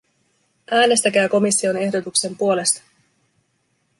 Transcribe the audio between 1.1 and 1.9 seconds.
komission